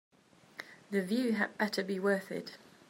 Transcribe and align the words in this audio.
The 0.89 1.03
view 1.03 1.33
had 1.33 1.55
better 1.59 1.83
be 1.83 1.99
worth 1.99 2.31
it. 2.31 2.57